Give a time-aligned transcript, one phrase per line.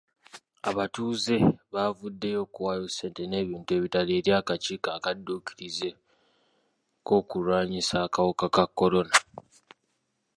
[0.69, 1.35] Abatuuze
[1.73, 5.89] bavuddeyo okuwayo ssente n'ebintu ebirala eri akakiiko akadduukirize
[7.05, 9.15] k'okulwanyisa akawuka ka kolona.